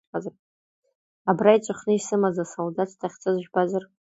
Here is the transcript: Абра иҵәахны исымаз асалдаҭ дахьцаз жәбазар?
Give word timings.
Абра 1.29 1.51
иҵәахны 1.57 1.93
исымаз 1.95 2.37
асалдаҭ 2.43 2.91
дахьцаз 2.99 3.35
жәбазар? 3.43 3.83